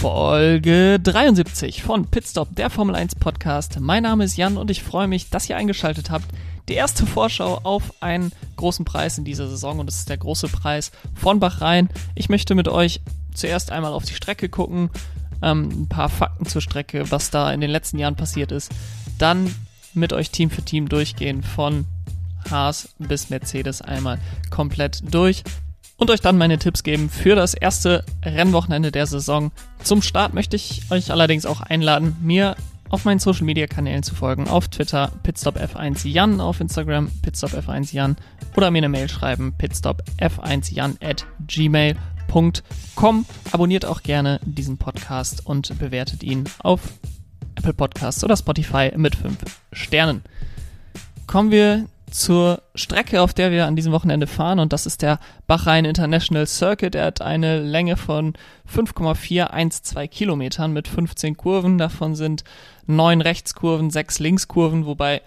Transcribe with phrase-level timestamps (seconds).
[0.00, 3.80] Folge 73 von Pitstop, der Formel 1 Podcast.
[3.80, 6.24] Mein Name ist Jan und ich freue mich, dass ihr eingeschaltet habt.
[6.70, 10.48] Die erste Vorschau auf einen großen Preis in dieser Saison und das ist der große
[10.48, 11.90] Preis von Bahrain.
[12.14, 13.02] Ich möchte mit euch
[13.34, 14.88] zuerst einmal auf die Strecke gucken,
[15.42, 18.72] ähm, ein paar Fakten zur Strecke, was da in den letzten Jahren passiert ist.
[19.18, 19.54] Dann
[19.92, 21.84] mit euch Team für Team durchgehen von
[22.50, 25.44] Haas bis Mercedes einmal komplett durch
[26.00, 29.52] und euch dann meine Tipps geben für das erste Rennwochenende der Saison.
[29.84, 32.56] Zum Start möchte ich euch allerdings auch einladen, mir
[32.88, 34.48] auf meinen Social Media Kanälen zu folgen.
[34.48, 38.16] Auf Twitter pitstopf1jan, auf Instagram pitstopf1jan
[38.56, 43.26] oder mir eine Mail schreiben pitstopf1jan at gmail.com.
[43.52, 46.80] Abonniert auch gerne diesen Podcast und bewertet ihn auf
[47.56, 49.36] Apple Podcasts oder Spotify mit 5
[49.72, 50.22] Sternen.
[51.26, 55.18] Kommen wir zur Strecke, auf der wir an diesem Wochenende fahren und das ist der
[55.46, 56.94] Bahrain International Circuit.
[56.94, 58.34] Er hat eine Länge von
[58.66, 61.78] 5,412 Kilometern mit 15 Kurven.
[61.78, 62.44] Davon sind
[62.86, 65.22] neun Rechtskurven, sechs Linkskurven, wobei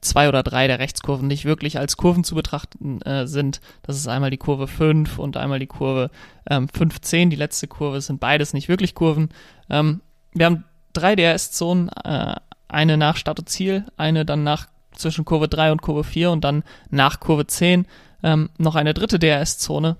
[0.00, 3.60] zwei oder drei der Rechtskurven nicht wirklich als Kurven zu betrachten äh, sind.
[3.82, 6.10] Das ist einmal die Kurve 5 und einmal die Kurve
[6.48, 7.30] ähm, 15.
[7.30, 9.30] Die letzte Kurve sind beides nicht wirklich Kurven.
[9.70, 10.00] Ähm,
[10.32, 12.34] wir haben drei DRS-Zonen, äh,
[12.68, 16.42] eine nach Start und Ziel, eine dann nach zwischen Kurve 3 und Kurve 4 und
[16.42, 17.86] dann nach Kurve 10
[18.22, 19.96] ähm, noch eine dritte DRS-Zone.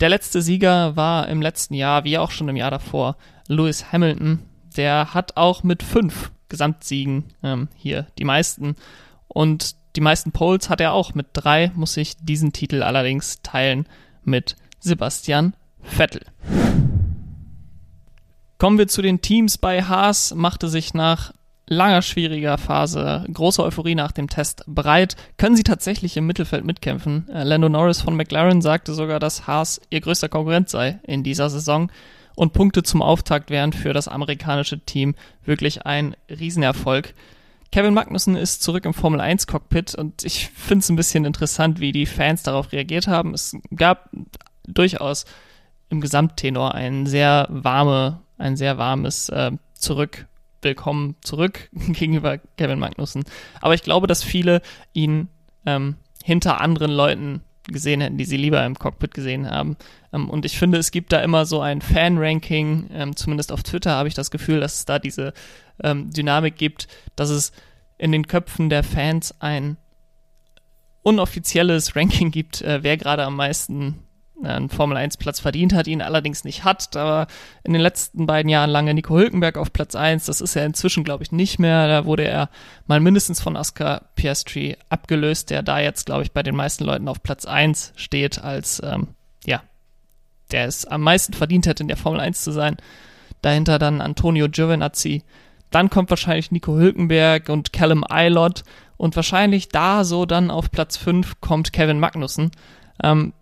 [0.00, 3.16] Der letzte Sieger war im letzten Jahr, wie auch schon im Jahr davor,
[3.46, 4.40] Lewis Hamilton.
[4.76, 8.76] Der hat auch mit fünf Gesamtsiegen ähm, hier die meisten.
[9.28, 13.86] Und die meisten Poles hat er auch mit drei, muss ich diesen Titel allerdings teilen
[14.24, 16.22] mit Sebastian Vettel.
[18.58, 19.58] Kommen wir zu den Teams.
[19.58, 21.32] Bei Haas machte sich nach
[21.66, 25.16] langer, schwieriger Phase, große Euphorie nach dem Test bereit.
[25.38, 27.28] Können sie tatsächlich im Mittelfeld mitkämpfen?
[27.28, 31.50] Äh, Lando Norris von McLaren sagte sogar, dass Haas ihr größter Konkurrent sei in dieser
[31.50, 31.90] Saison.
[32.34, 37.14] Und Punkte zum Auftakt wären für das amerikanische Team wirklich ein Riesenerfolg.
[37.70, 41.80] Kevin Magnussen ist zurück im Formel 1 Cockpit und ich finde es ein bisschen interessant,
[41.80, 43.34] wie die Fans darauf reagiert haben.
[43.34, 44.10] Es gab
[44.66, 45.24] durchaus
[45.88, 50.26] im Gesamttenor ein sehr warme, ein sehr warmes äh, Zurück
[50.62, 53.24] willkommen zurück gegenüber Kevin Magnussen.
[53.60, 54.62] Aber ich glaube, dass viele
[54.92, 55.28] ihn
[55.66, 59.76] ähm, hinter anderen Leuten gesehen hätten, die sie lieber im Cockpit gesehen haben.
[60.12, 63.92] Ähm, und ich finde, es gibt da immer so ein Fan-Ranking, ähm, zumindest auf Twitter
[63.92, 65.32] habe ich das Gefühl, dass es da diese
[65.82, 67.52] ähm, Dynamik gibt, dass es
[67.98, 69.76] in den Köpfen der Fans ein
[71.02, 74.00] unoffizielles Ranking gibt, äh, wer gerade am meisten
[74.44, 76.94] einen Formel 1 Platz verdient hat, ihn allerdings nicht hat.
[76.94, 77.26] War
[77.64, 80.26] in den letzten beiden Jahren lange Nico Hülkenberg auf Platz 1.
[80.26, 81.88] Das ist er inzwischen, glaube ich, nicht mehr.
[81.88, 82.48] Da wurde er
[82.86, 87.08] mal mindestens von Oscar Piastri abgelöst, der da jetzt, glaube ich, bei den meisten Leuten
[87.08, 89.08] auf Platz 1 steht, als, ähm,
[89.44, 89.62] ja,
[90.50, 92.76] der es am meisten verdient hätte, in der Formel 1 zu sein.
[93.40, 95.22] Dahinter dann Antonio Giovinazzi.
[95.70, 98.62] Dann kommt wahrscheinlich Nico Hülkenberg und Callum Eilot.
[98.96, 102.52] Und wahrscheinlich da so dann auf Platz 5 kommt Kevin Magnussen.
[103.02, 103.32] Ähm,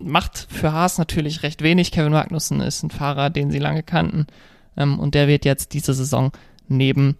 [0.00, 1.92] macht für Haas natürlich recht wenig.
[1.92, 4.26] Kevin Magnussen ist ein Fahrer, den sie lange kannten.
[4.76, 6.32] Ähm, und der wird jetzt diese Saison
[6.68, 7.16] neben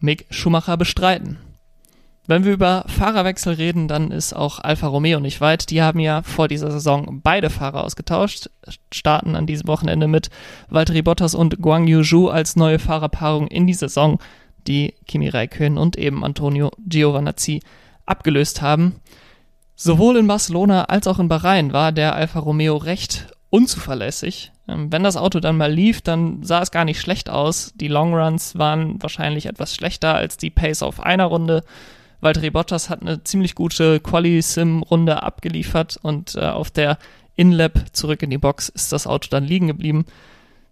[0.00, 1.38] Mick Schumacher bestreiten.
[2.26, 5.70] Wenn wir über Fahrerwechsel reden, dann ist auch Alfa Romeo nicht weit.
[5.70, 8.50] Die haben ja vor dieser Saison beide Fahrer ausgetauscht,
[8.92, 10.28] starten an diesem Wochenende mit
[10.68, 14.18] Valtteri Bottas und Guang Yu Zhu als neue Fahrerpaarung in die Saison,
[14.66, 17.62] die Kimi Räikkönen und eben Antonio Giovinazzi
[18.04, 18.96] abgelöst haben.
[19.80, 24.50] Sowohl in Barcelona als auch in Bahrain war der Alfa Romeo recht unzuverlässig.
[24.66, 27.72] Ähm, wenn das Auto dann mal lief, dann sah es gar nicht schlecht aus.
[27.76, 31.62] Die Longruns waren wahrscheinlich etwas schlechter als die Pace auf einer Runde.
[32.20, 36.98] Valtteri Bottas hat eine ziemlich gute Quali-Sim-Runde abgeliefert und äh, auf der
[37.36, 40.06] In-Lab zurück in die Box ist das Auto dann liegen geblieben.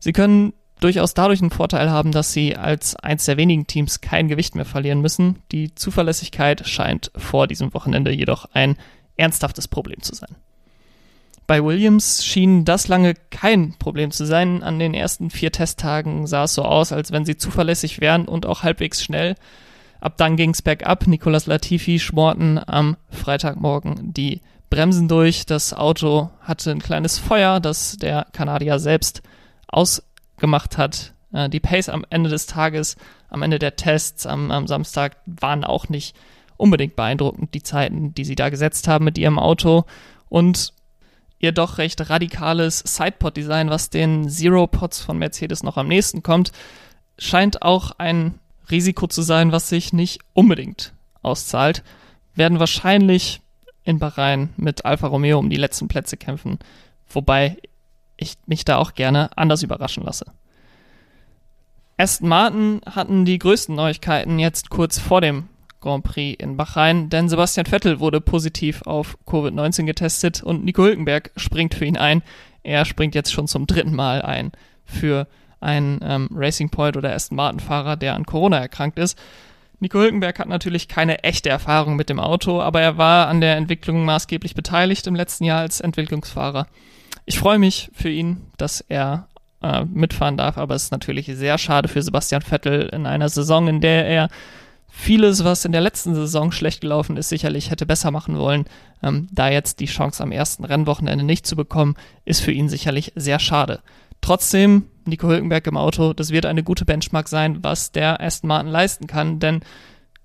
[0.00, 4.28] Sie können durchaus dadurch einen Vorteil haben, dass sie als eins der wenigen Teams kein
[4.28, 5.38] Gewicht mehr verlieren müssen.
[5.52, 8.76] Die Zuverlässigkeit scheint vor diesem Wochenende jedoch ein
[9.16, 10.36] ernsthaftes Problem zu sein.
[11.46, 14.62] Bei Williams schien das lange kein Problem zu sein.
[14.62, 18.46] An den ersten vier Testtagen sah es so aus, als wenn sie zuverlässig wären und
[18.46, 19.36] auch halbwegs schnell.
[20.00, 21.06] Ab dann ging es bergab.
[21.06, 25.46] Nicolas Latifi schmorten am Freitagmorgen die Bremsen durch.
[25.46, 29.22] Das Auto hatte ein kleines Feuer, das der Kanadier selbst
[29.68, 31.12] ausgemacht hat.
[31.32, 32.96] Äh, die Pace am Ende des Tages,
[33.28, 36.16] am Ende der Tests am, am Samstag waren auch nicht
[36.56, 39.84] unbedingt beeindruckend, die Zeiten, die sie da gesetzt haben mit ihrem Auto
[40.28, 40.72] und
[41.38, 46.52] ihr doch recht radikales Sidepod-Design, was den Zero-Pods von Mercedes noch am nächsten kommt,
[47.18, 48.38] scheint auch ein
[48.70, 50.92] Risiko zu sein, was sich nicht unbedingt
[51.22, 51.82] auszahlt.
[52.34, 53.40] Werden wahrscheinlich
[53.84, 56.58] in Bahrain mit Alfa Romeo um die letzten Plätze kämpfen,
[57.08, 57.56] wobei
[58.16, 60.26] ich mich da auch gerne anders überraschen lasse.
[61.98, 65.48] Aston Martin hatten die größten Neuigkeiten jetzt kurz vor dem
[65.80, 71.30] Grand Prix in Bahrain, denn Sebastian Vettel wurde positiv auf Covid-19 getestet und Nico Hülkenberg
[71.36, 72.22] springt für ihn ein.
[72.62, 74.52] Er springt jetzt schon zum dritten Mal ein
[74.84, 75.26] für
[75.60, 79.18] einen ähm, Racing Point oder Aston Martin Fahrer, der an Corona erkrankt ist.
[79.78, 83.56] Nico Hülkenberg hat natürlich keine echte Erfahrung mit dem Auto, aber er war an der
[83.56, 86.66] Entwicklung maßgeblich beteiligt im letzten Jahr als Entwicklungsfahrer.
[87.26, 89.28] Ich freue mich für ihn, dass er
[89.62, 93.68] äh, mitfahren darf, aber es ist natürlich sehr schade für Sebastian Vettel in einer Saison,
[93.68, 94.28] in der er
[94.96, 98.64] vieles, was in der letzten Saison schlecht gelaufen ist, sicherlich hätte besser machen wollen.
[99.02, 103.12] Ähm, da jetzt die Chance am ersten Rennwochenende nicht zu bekommen, ist für ihn sicherlich
[103.14, 103.80] sehr schade.
[104.22, 108.72] Trotzdem, Nico Hülkenberg im Auto, das wird eine gute Benchmark sein, was der Aston Martin
[108.72, 109.60] leisten kann, denn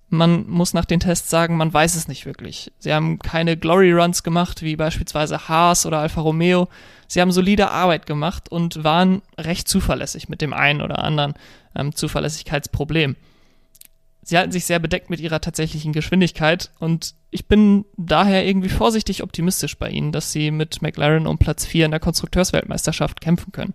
[0.09, 2.71] man muss nach den Tests sagen, man weiß es nicht wirklich.
[2.79, 6.69] Sie haben keine Glory Runs gemacht, wie beispielsweise Haas oder Alfa Romeo.
[7.07, 11.33] Sie haben solide Arbeit gemacht und waren recht zuverlässig mit dem einen oder anderen
[11.75, 13.15] ähm, Zuverlässigkeitsproblem.
[14.23, 19.23] Sie halten sich sehr bedeckt mit ihrer tatsächlichen Geschwindigkeit und ich bin daher irgendwie vorsichtig
[19.23, 23.73] optimistisch bei ihnen, dass sie mit McLaren um Platz 4 in der Konstrukteursweltmeisterschaft kämpfen können.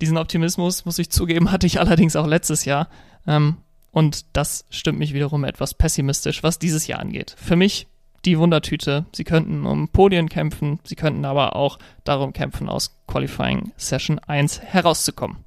[0.00, 2.88] Diesen Optimismus, muss ich zugeben, hatte ich allerdings auch letztes Jahr.
[3.26, 3.56] Ähm,
[3.90, 7.34] und das stimmt mich wiederum etwas pessimistisch, was dieses Jahr angeht.
[7.36, 7.86] Für mich
[8.24, 9.06] die Wundertüte.
[9.12, 14.60] Sie könnten um Podien kämpfen, sie könnten aber auch darum kämpfen, aus Qualifying Session 1
[14.60, 15.38] herauszukommen.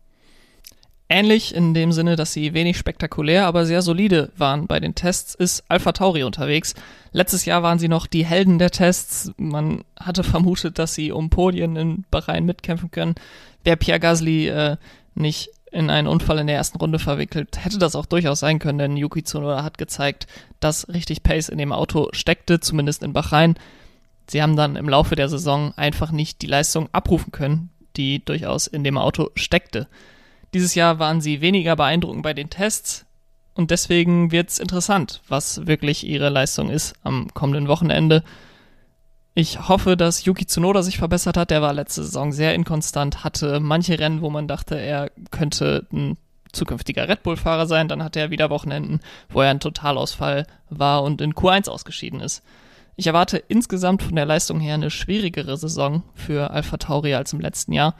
[1.07, 5.35] Ähnlich in dem Sinne, dass sie wenig spektakulär, aber sehr solide waren bei den Tests,
[5.35, 6.73] ist Alpha Tauri unterwegs.
[7.11, 9.31] Letztes Jahr waren sie noch die Helden der Tests.
[9.37, 13.13] Man hatte vermutet, dass sie um Podien in Bahrain mitkämpfen können.
[13.63, 14.77] Wäre Pierre Gasly äh,
[15.13, 18.77] nicht in einen Unfall in der ersten Runde verwickelt, hätte das auch durchaus sein können,
[18.77, 20.25] denn Yuki Tsunoda hat gezeigt,
[20.59, 23.55] dass richtig Pace in dem Auto steckte, zumindest in Bahrain.
[24.27, 28.67] Sie haben dann im Laufe der Saison einfach nicht die Leistung abrufen können, die durchaus
[28.67, 29.87] in dem Auto steckte.
[30.55, 33.05] Dieses Jahr waren sie weniger beeindruckend bei den Tests
[33.55, 38.23] und deswegen wird es interessant, was wirklich ihre Leistung ist am kommenden Wochenende.
[39.33, 41.51] Ich hoffe, dass Yuki Tsunoda sich verbessert hat.
[41.51, 46.15] Der war letzte Saison sehr inkonstant, hatte manche Rennen, wo man dachte, er könnte ein
[46.53, 47.89] zukünftiger Red Bull-Fahrer sein.
[47.89, 52.43] Dann hatte er wieder Wochenenden, wo er ein Totalausfall war und in Q1 ausgeschieden ist.
[52.95, 57.41] Ich erwarte insgesamt von der Leistung her eine schwierigere Saison für Alpha Tauri als im
[57.41, 57.95] letzten Jahr.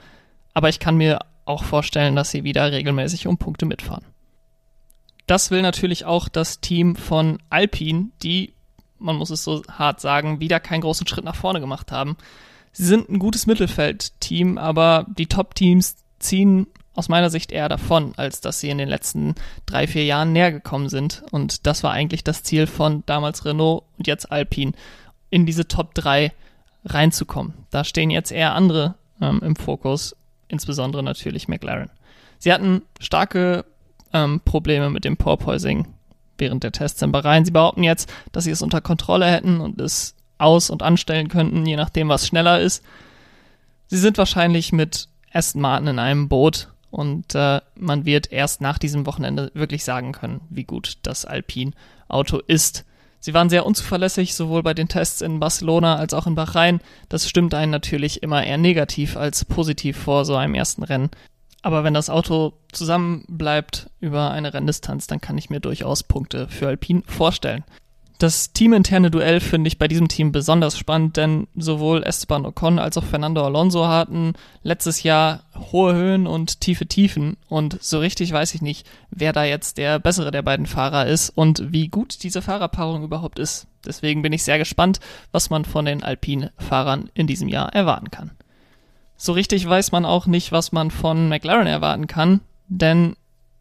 [0.54, 4.04] Aber ich kann mir auch vorstellen, dass sie wieder regelmäßig um Punkte mitfahren.
[5.26, 8.52] Das will natürlich auch das Team von Alpine, die
[8.98, 12.16] man muss es so hart sagen, wieder keinen großen Schritt nach vorne gemacht haben.
[12.72, 18.40] Sie sind ein gutes Mittelfeldteam, aber die Top-Teams ziehen aus meiner Sicht eher davon, als
[18.40, 19.34] dass sie in den letzten
[19.66, 21.22] drei, vier Jahren näher gekommen sind.
[21.30, 24.72] Und das war eigentlich das Ziel von damals Renault und jetzt Alpine,
[25.28, 26.32] in diese Top 3
[26.84, 27.54] reinzukommen.
[27.70, 30.16] Da stehen jetzt eher andere ähm, im Fokus,
[30.48, 31.90] insbesondere natürlich McLaren.
[32.38, 33.64] Sie hatten starke
[34.12, 35.88] ähm, Probleme mit dem Porpoising
[36.38, 37.44] während der Tests in Bahrain.
[37.44, 41.64] Sie behaupten jetzt, dass sie es unter Kontrolle hätten und es aus- und anstellen könnten,
[41.64, 42.84] je nachdem, was schneller ist.
[43.86, 48.78] Sie sind wahrscheinlich mit Aston Martin in einem Boot und äh, man wird erst nach
[48.78, 52.84] diesem Wochenende wirklich sagen können, wie gut das Alpine-Auto ist.
[53.20, 56.80] Sie waren sehr unzuverlässig, sowohl bei den Tests in Barcelona als auch in Bahrain.
[57.08, 61.10] Das stimmt einen natürlich immer eher negativ als positiv vor so einem ersten Rennen.
[61.62, 66.68] Aber wenn das Auto zusammenbleibt über eine Renndistanz, dann kann ich mir durchaus Punkte für
[66.68, 67.64] Alpine vorstellen.
[68.18, 72.96] Das teaminterne Duell finde ich bei diesem Team besonders spannend, denn sowohl Esteban Ocon als
[72.96, 74.32] auch Fernando Alonso hatten
[74.62, 79.44] letztes Jahr hohe Höhen und tiefe Tiefen und so richtig weiß ich nicht, wer da
[79.44, 83.66] jetzt der bessere der beiden Fahrer ist und wie gut diese Fahrerpaarung überhaupt ist.
[83.84, 84.98] Deswegen bin ich sehr gespannt,
[85.30, 88.30] was man von den Alpine-Fahrern in diesem Jahr erwarten kann.
[89.18, 93.14] So richtig weiß man auch nicht, was man von McLaren erwarten kann, denn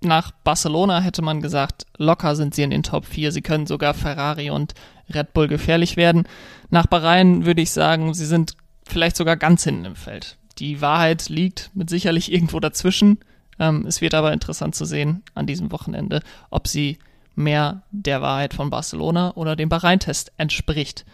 [0.05, 3.93] nach Barcelona hätte man gesagt, locker sind sie in den Top 4, sie können sogar
[3.93, 4.73] Ferrari und
[5.13, 6.27] Red Bull gefährlich werden.
[6.69, 8.55] Nach Bahrain würde ich sagen, sie sind
[8.87, 10.37] vielleicht sogar ganz hinten im Feld.
[10.57, 13.19] Die Wahrheit liegt mit sicherlich irgendwo dazwischen.
[13.59, 16.97] Ähm, es wird aber interessant zu sehen an diesem Wochenende, ob sie
[17.35, 21.05] mehr der Wahrheit von Barcelona oder dem Bahrain-Test entspricht.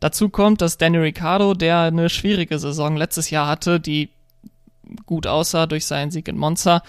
[0.00, 4.10] Dazu kommt, dass Danny Ricciardo, der eine schwierige Saison letztes Jahr hatte, die
[5.06, 6.82] gut aussah durch seinen Sieg in Monza,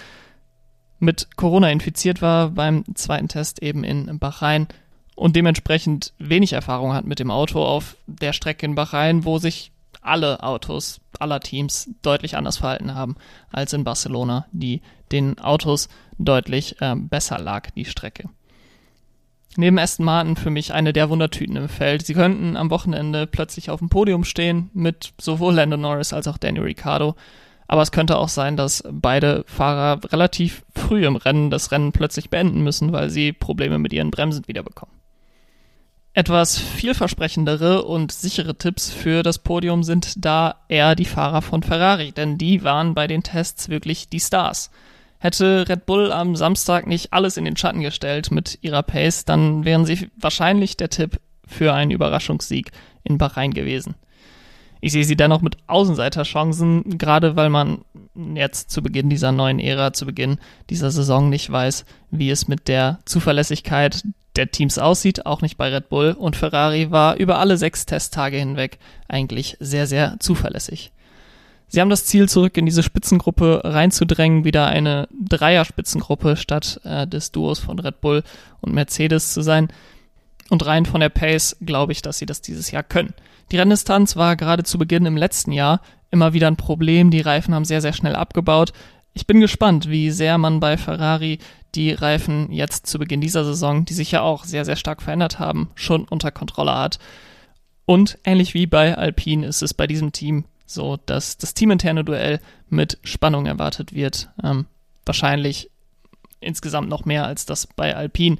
[0.99, 4.67] mit Corona infiziert war beim zweiten Test eben in Bahrain
[5.15, 9.71] und dementsprechend wenig Erfahrung hat mit dem Auto auf der Strecke in Bahrain, wo sich
[10.01, 13.15] alle Autos aller Teams deutlich anders verhalten haben
[13.51, 18.29] als in Barcelona, die den Autos deutlich äh, besser lag, die Strecke
[19.59, 22.05] neben Aston Martin für mich eine der Wundertüten im Feld.
[22.05, 26.37] Sie könnten am Wochenende plötzlich auf dem Podium stehen mit sowohl Lando Norris als auch
[26.37, 27.15] Danny Ricciardo.
[27.69, 32.31] Aber es könnte auch sein, dass beide Fahrer relativ früh im Rennen das Rennen plötzlich
[32.31, 34.95] beenden müssen, weil sie Probleme mit ihren Bremsen wiederbekommen.
[36.13, 42.11] Etwas vielversprechendere und sichere Tipps für das Podium sind da eher die Fahrer von Ferrari,
[42.11, 44.71] denn die waren bei den Tests wirklich die Stars.
[45.19, 49.63] Hätte Red Bull am Samstag nicht alles in den Schatten gestellt mit ihrer Pace, dann
[49.63, 52.71] wären sie wahrscheinlich der Tipp für einen Überraschungssieg
[53.03, 53.93] in Bahrain gewesen.
[54.81, 57.79] Ich sehe sie dennoch mit Außenseiterchancen, gerade weil man
[58.35, 62.67] jetzt zu Beginn dieser neuen Ära, zu Beginn dieser Saison nicht weiß, wie es mit
[62.67, 64.03] der Zuverlässigkeit
[64.35, 66.15] der Teams aussieht, auch nicht bei Red Bull.
[66.17, 70.91] Und Ferrari war über alle sechs Testtage hinweg eigentlich sehr, sehr zuverlässig.
[71.67, 77.31] Sie haben das Ziel, zurück in diese Spitzengruppe reinzudrängen, wieder eine Dreier-Spitzengruppe statt äh, des
[77.31, 78.23] Duos von Red Bull
[78.61, 79.67] und Mercedes zu sein.
[80.49, 83.13] Und rein von der Pace glaube ich, dass sie das dieses Jahr können.
[83.51, 87.11] Die Renndistanz war gerade zu Beginn im letzten Jahr immer wieder ein Problem.
[87.11, 88.73] Die Reifen haben sehr, sehr schnell abgebaut.
[89.13, 91.39] Ich bin gespannt, wie sehr man bei Ferrari
[91.75, 95.39] die Reifen jetzt zu Beginn dieser Saison, die sich ja auch sehr, sehr stark verändert
[95.39, 96.99] haben, schon unter Kontrolle hat.
[97.85, 102.39] Und ähnlich wie bei Alpine ist es bei diesem Team so, dass das teaminterne Duell
[102.69, 104.29] mit Spannung erwartet wird.
[104.43, 104.67] Ähm,
[105.05, 105.71] wahrscheinlich
[106.39, 108.37] insgesamt noch mehr als das bei Alpine.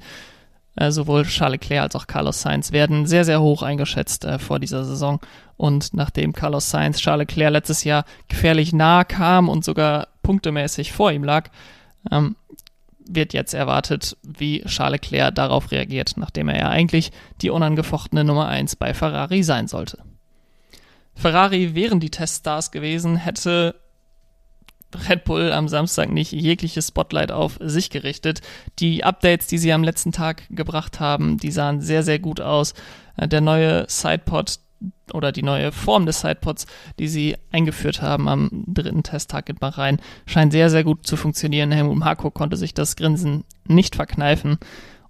[0.80, 4.58] Äh, sowohl Charles Leclerc als auch Carlos Sainz werden sehr, sehr hoch eingeschätzt äh, vor
[4.58, 5.20] dieser Saison.
[5.58, 11.12] Und nachdem Carlos Sainz Charles Leclerc letztes Jahr gefährlich nahe kam und sogar punktemäßig vor
[11.12, 11.50] ihm lag,
[12.10, 12.34] ähm,
[12.98, 18.48] wird jetzt erwartet, wie Charles Leclerc darauf reagiert, nachdem er ja eigentlich die unangefochtene Nummer
[18.48, 19.98] 1 bei Ferrari sein sollte.
[21.14, 23.74] Ferrari wären die Teststars gewesen, hätte
[25.08, 28.40] Red Bull am Samstag nicht jegliches Spotlight auf sich gerichtet.
[28.78, 32.74] Die Updates, die sie am letzten Tag gebracht haben, die sahen sehr, sehr gut aus.
[33.16, 34.58] Äh, der neue Sidepod
[35.12, 36.66] oder die neue Form des Sidepods,
[36.98, 41.72] die sie eingeführt haben am dritten Testtag in Bahrain, scheint sehr, sehr gut zu funktionieren.
[41.72, 44.58] Helmut Marko konnte sich das Grinsen nicht verkneifen.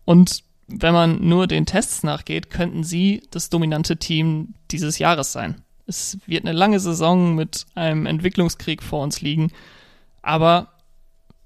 [0.05, 5.63] Und wenn man nur den Tests nachgeht, könnten sie das dominante Team dieses Jahres sein.
[5.91, 9.51] Es wird eine lange Saison mit einem Entwicklungskrieg vor uns liegen,
[10.23, 10.69] aber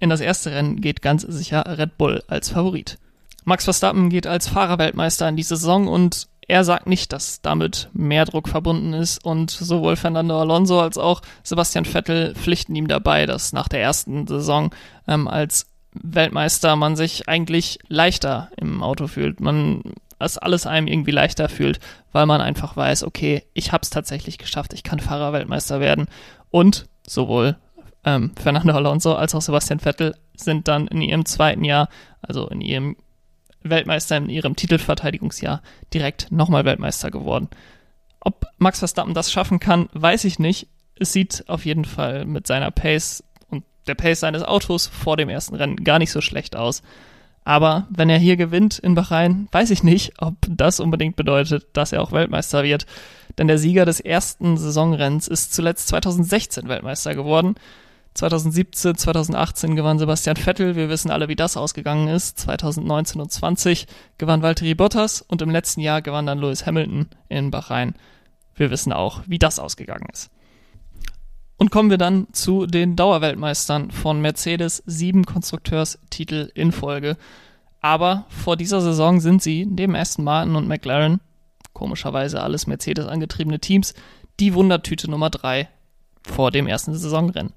[0.00, 2.98] in das erste Rennen geht ganz sicher Red Bull als Favorit.
[3.44, 8.26] Max Verstappen geht als Fahrerweltmeister in die Saison und er sagt nicht, dass damit mehr
[8.26, 13.54] Druck verbunden ist und sowohl Fernando Alonso als auch Sebastian Vettel pflichten ihm dabei, dass
[13.54, 14.74] nach der ersten Saison
[15.08, 19.40] ähm, als Weltmeister man sich eigentlich leichter im Auto fühlt.
[19.40, 21.80] Man es alles einem irgendwie leichter fühlt,
[22.12, 26.06] weil man einfach weiß, okay, ich habe es tatsächlich geschafft, ich kann Fahrerweltmeister werden.
[26.50, 27.56] Und sowohl
[28.04, 31.88] ähm, Fernando Alonso als auch Sebastian Vettel sind dann in ihrem zweiten Jahr,
[32.20, 32.96] also in ihrem
[33.62, 35.62] Weltmeister, in ihrem Titelverteidigungsjahr,
[35.92, 37.48] direkt nochmal Weltmeister geworden.
[38.20, 40.68] Ob Max Verstappen das schaffen kann, weiß ich nicht.
[40.96, 45.28] Es sieht auf jeden Fall mit seiner Pace und der Pace seines Autos vor dem
[45.28, 46.82] ersten Rennen gar nicht so schlecht aus.
[47.44, 51.92] Aber wenn er hier gewinnt in Bahrain, weiß ich nicht, ob das unbedingt bedeutet, dass
[51.92, 52.86] er auch Weltmeister wird.
[53.36, 57.56] Denn der Sieger des ersten Saisonrenns ist zuletzt 2016 Weltmeister geworden.
[58.14, 60.76] 2017, 2018 gewann Sebastian Vettel.
[60.76, 62.38] Wir wissen alle, wie das ausgegangen ist.
[62.38, 63.86] 2019 und 20
[64.18, 67.94] gewann Valtteri Bottas und im letzten Jahr gewann dann Lewis Hamilton in Bahrain.
[68.54, 70.30] Wir wissen auch, wie das ausgegangen ist.
[71.56, 77.16] Und kommen wir dann zu den Dauerweltmeistern von Mercedes, sieben Konstrukteurstitel in Folge.
[77.80, 81.20] Aber vor dieser Saison sind sie, neben Aston Martin und McLaren,
[81.72, 83.94] komischerweise alles Mercedes angetriebene Teams,
[84.40, 85.68] die Wundertüte Nummer drei
[86.26, 87.52] vor dem ersten Saisonrennen.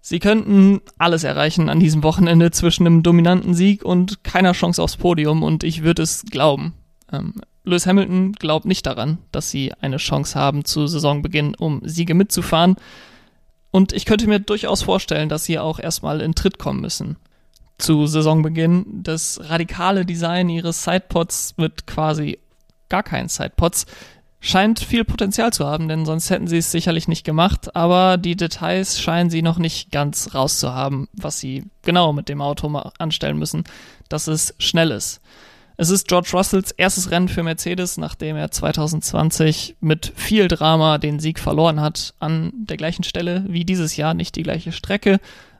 [0.00, 4.98] Sie könnten alles erreichen an diesem Wochenende zwischen einem dominanten Sieg und keiner Chance aufs
[4.98, 6.74] Podium und ich würde es glauben.
[7.10, 7.32] Ähm,
[7.64, 12.76] Lewis Hamilton glaubt nicht daran, dass sie eine Chance haben zu Saisonbeginn, um Siege mitzufahren.
[13.70, 17.16] Und ich könnte mir durchaus vorstellen, dass sie auch erstmal in Tritt kommen müssen.
[17.78, 22.38] Zu Saisonbeginn das radikale Design ihres Sidepods mit quasi
[22.88, 23.86] gar keinen Sidepods
[24.44, 28.36] scheint viel Potenzial zu haben, denn sonst hätten sie es sicherlich nicht gemacht, aber die
[28.36, 32.68] Details scheinen sie noch nicht ganz rauszuhaben, was sie genau mit dem Auto
[32.98, 33.64] anstellen müssen,
[34.10, 35.22] dass es schnell ist.
[35.76, 41.18] Es ist George Russells erstes Rennen für Mercedes, nachdem er 2020 mit viel Drama den
[41.18, 45.18] Sieg verloren hat, an der gleichen Stelle wie dieses Jahr, nicht die gleiche Strecke,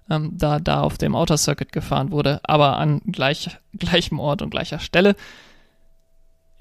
[0.09, 4.51] ähm, da da auf dem Outer Circuit gefahren wurde, aber an gleich, gleichem Ort und
[4.51, 5.17] gleicher Stelle.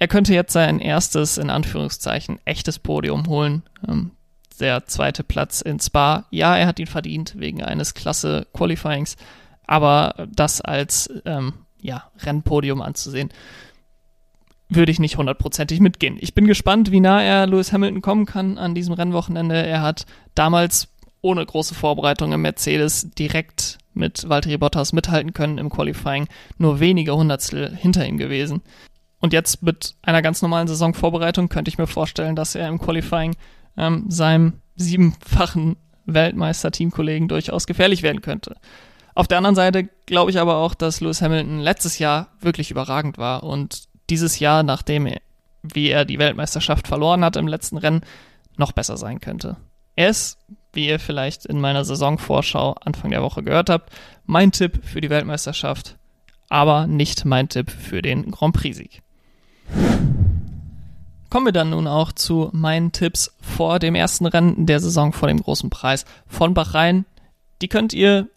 [0.00, 3.62] Er könnte jetzt sein erstes, in Anführungszeichen, echtes Podium holen.
[3.86, 4.10] Ähm,
[4.58, 6.26] der zweite Platz in Spa.
[6.30, 9.16] Ja, er hat ihn verdient wegen eines klasse Qualifyings,
[9.66, 13.28] aber das als ähm, ja, Rennpodium anzusehen,
[14.68, 16.16] würde ich nicht hundertprozentig mitgehen.
[16.18, 19.54] Ich bin gespannt, wie nah er Lewis Hamilton kommen kann an diesem Rennwochenende.
[19.54, 20.88] Er hat damals
[21.20, 26.26] ohne große Vorbereitung im Mercedes direkt mit Valtteri Bottas mithalten können im Qualifying,
[26.58, 28.62] nur wenige Hundertstel hinter ihm gewesen.
[29.20, 33.36] Und jetzt mit einer ganz normalen Saisonvorbereitung könnte ich mir vorstellen, dass er im Qualifying
[33.76, 35.76] ähm, seinem siebenfachen
[36.06, 38.56] Weltmeister-Teamkollegen durchaus gefährlich werden könnte.
[39.14, 43.16] Auf der anderen Seite glaube ich aber auch, dass Lewis Hamilton letztes Jahr wirklich überragend
[43.16, 45.20] war und dieses Jahr, nachdem er,
[45.62, 48.02] wie er die Weltmeisterschaft verloren hat im letzten Rennen,
[48.56, 49.56] noch besser sein könnte.
[49.96, 50.38] Er ist,
[50.72, 53.92] wie ihr vielleicht in meiner Saisonvorschau Anfang der Woche gehört habt,
[54.26, 55.96] mein Tipp für die Weltmeisterschaft,
[56.48, 59.02] aber nicht mein Tipp für den Grand Prix-Sieg.
[61.30, 65.28] Kommen wir dann nun auch zu meinen Tipps vor dem ersten Rennen der Saison vor
[65.28, 67.06] dem großen Preis von Bahrain.
[67.60, 68.28] Die könnt ihr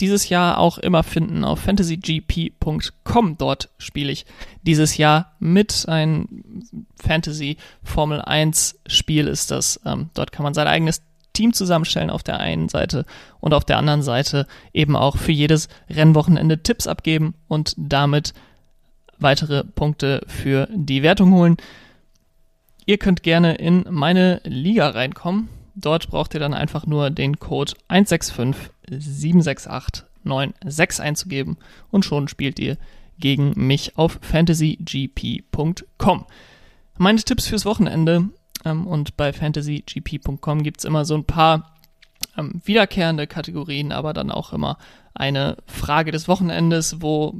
[0.00, 3.38] dieses Jahr auch immer finden auf fantasygp.com.
[3.38, 4.26] Dort spiele ich
[4.62, 5.86] dieses Jahr mit.
[5.88, 6.64] Ein
[6.96, 9.80] Fantasy Formel 1 Spiel ist das.
[9.84, 11.02] Ähm, dort kann man sein eigenes
[11.32, 13.04] Team zusammenstellen auf der einen Seite
[13.40, 18.34] und auf der anderen Seite eben auch für jedes Rennwochenende Tipps abgeben und damit
[19.18, 21.56] weitere Punkte für die Wertung holen.
[22.86, 25.48] Ihr könnt gerne in meine Liga reinkommen.
[25.74, 27.74] Dort braucht ihr dann einfach nur den Code
[28.90, 31.56] 16576896 einzugeben
[31.90, 32.76] und schon spielt ihr
[33.18, 36.26] gegen mich auf fantasygp.com.
[36.96, 38.28] Meine Tipps fürs Wochenende
[38.64, 41.74] ähm, und bei fantasygp.com gibt es immer so ein paar
[42.36, 44.78] ähm, wiederkehrende Kategorien, aber dann auch immer
[45.14, 47.34] eine Frage des Wochenendes, wo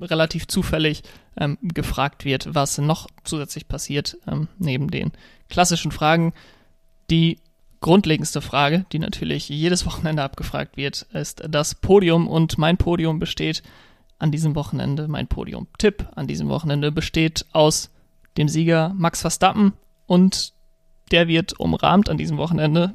[0.00, 1.02] relativ zufällig
[1.36, 5.12] ähm, gefragt wird, was noch zusätzlich passiert, ähm, neben den
[5.48, 6.32] klassischen Fragen.
[7.10, 7.38] Die
[7.80, 12.28] grundlegendste Frage, die natürlich jedes Wochenende abgefragt wird, ist das Podium.
[12.28, 13.62] Und mein Podium besteht
[14.18, 17.90] an diesem Wochenende, mein Podium-Tipp an diesem Wochenende besteht aus
[18.36, 19.72] dem Sieger Max Verstappen
[20.06, 20.52] und
[21.10, 22.94] der wird umrahmt an diesem Wochenende,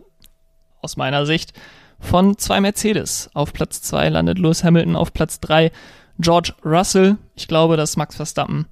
[0.82, 1.54] aus meiner Sicht,
[2.00, 3.30] von zwei Mercedes.
[3.34, 5.72] Auf Platz zwei landet Lewis Hamilton, auf Platz drei
[6.20, 7.18] George Russell.
[7.36, 8.68] Ich glaube, dass Max Verstappen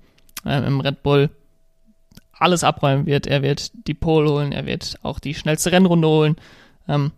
[0.45, 1.29] äh, im Red Bull
[2.37, 3.27] alles abräumen wird.
[3.27, 6.35] Er wird die Pole holen, er wird auch die schnellste Rennrunde holen.
[6.87, 7.11] Ähm,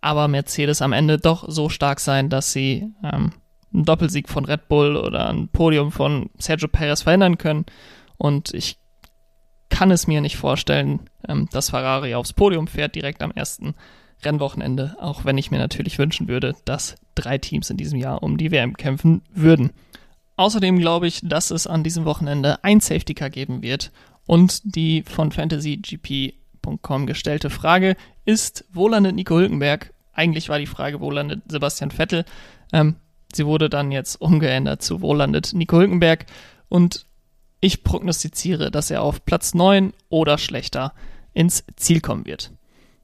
[0.00, 3.32] aber Mercedes am Ende doch so stark sein, dass sie ähm,
[3.72, 7.66] einen Doppelsieg von Red Bull oder ein Podium von Sergio Perez verhindern können.
[8.16, 8.78] Und ich
[9.68, 13.74] kann es mir nicht vorstellen, ähm, dass Ferrari aufs Podium fährt direkt am ersten
[14.24, 18.38] Rennwochenende, auch wenn ich mir natürlich wünschen würde, dass drei Teams in diesem Jahr um
[18.38, 19.72] die WM kämpfen würden.
[20.36, 23.90] Außerdem glaube ich, dass es an diesem Wochenende ein Safety Car geben wird
[24.26, 29.92] und die von fantasygp.com gestellte Frage ist, wo landet Nico Hülkenberg?
[30.12, 32.24] Eigentlich war die Frage, wo landet Sebastian Vettel?
[32.72, 32.96] Ähm,
[33.32, 36.26] sie wurde dann jetzt umgeändert zu, wo landet Nico Hülkenberg?
[36.68, 37.06] Und
[37.60, 40.92] ich prognostiziere, dass er auf Platz 9 oder schlechter
[41.32, 42.52] ins Ziel kommen wird.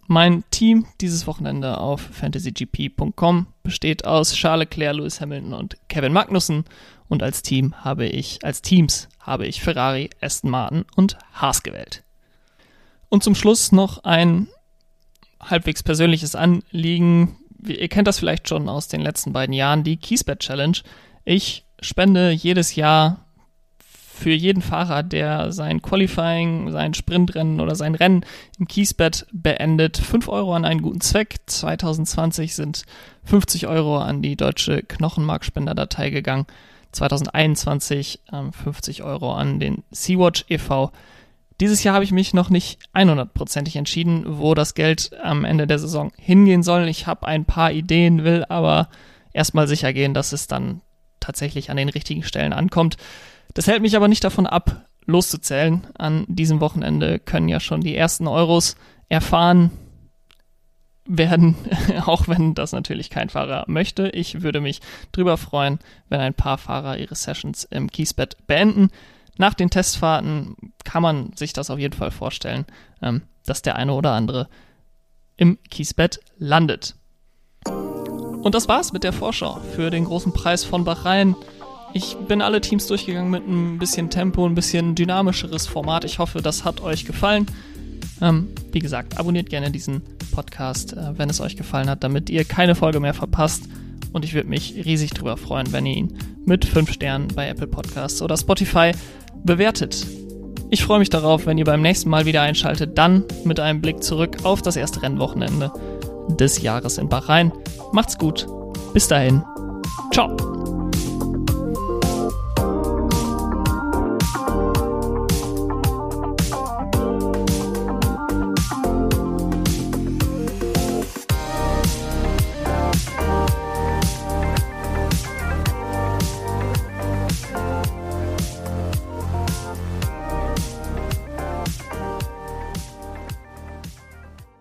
[0.08, 6.64] Mein Team dieses Wochenende auf fantasygp.com besteht aus Charles Leclerc, Lewis Hamilton und Kevin Magnussen
[7.12, 12.04] und als Team habe ich, als Teams habe ich Ferrari, Aston Martin und Haas gewählt.
[13.10, 14.48] Und zum Schluss noch ein
[15.38, 17.36] halbwegs persönliches Anliegen.
[17.66, 20.78] Ihr kennt das vielleicht schon aus den letzten beiden Jahren, die Keysbet Challenge.
[21.26, 23.26] Ich spende jedes Jahr
[23.78, 28.24] für jeden Fahrer, der sein Qualifying, sein Sprintrennen oder sein Rennen
[28.58, 31.36] im Kiesbett beendet, 5 Euro an einen guten Zweck.
[31.44, 32.84] 2020 sind
[33.24, 36.46] 50 Euro an die deutsche Knochenmarkspenderdatei gegangen.
[36.92, 40.92] 2021 ähm, 50 Euro an den Sea-Watch e.V.
[41.60, 45.78] Dieses Jahr habe ich mich noch nicht 100%ig entschieden, wo das Geld am Ende der
[45.78, 46.88] Saison hingehen soll.
[46.88, 48.88] Ich habe ein paar Ideen, will aber
[49.32, 50.80] erstmal sicher gehen, dass es dann
[51.20, 52.96] tatsächlich an den richtigen Stellen ankommt.
[53.54, 55.86] Das hält mich aber nicht davon ab, loszuzählen.
[55.96, 58.76] An diesem Wochenende können ja schon die ersten Euros
[59.08, 59.70] erfahren
[61.04, 61.56] werden,
[62.06, 64.08] auch wenn das natürlich kein Fahrer möchte.
[64.10, 64.80] Ich würde mich
[65.12, 68.90] drüber freuen, wenn ein paar Fahrer ihre Sessions im Kiesbett beenden.
[69.36, 72.66] Nach den Testfahrten kann man sich das auf jeden Fall vorstellen,
[73.00, 74.48] ähm, dass der eine oder andere
[75.36, 76.94] im Kiesbett landet.
[77.64, 81.36] Und das war's mit der Vorschau für den großen Preis von Bahrain.
[81.94, 86.04] Ich bin alle Teams durchgegangen mit ein bisschen Tempo, ein bisschen dynamischeres Format.
[86.04, 87.46] Ich hoffe, das hat euch gefallen.
[88.20, 92.44] Ähm, wie gesagt, abonniert gerne diesen Podcast, äh, wenn es euch gefallen hat, damit ihr
[92.44, 93.64] keine Folge mehr verpasst.
[94.12, 97.66] Und ich würde mich riesig drüber freuen, wenn ihr ihn mit 5 Sternen bei Apple
[97.66, 98.92] Podcasts oder Spotify
[99.44, 100.06] bewertet.
[100.70, 104.02] Ich freue mich darauf, wenn ihr beim nächsten Mal wieder einschaltet, dann mit einem Blick
[104.02, 105.70] zurück auf das erste Rennwochenende
[106.38, 107.52] des Jahres in Bahrain.
[107.92, 108.46] Macht's gut.
[108.94, 109.42] Bis dahin.
[110.12, 110.81] Ciao.